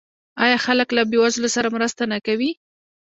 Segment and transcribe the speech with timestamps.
[0.43, 2.51] آیا خلک له بې وزلو سره مرسته نه کوي؟